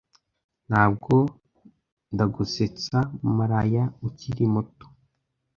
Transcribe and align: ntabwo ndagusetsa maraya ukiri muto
ntabwo 0.67 1.13
ndagusetsa 2.13 2.97
maraya 3.37 3.83
ukiri 4.07 4.45
muto 4.53 4.85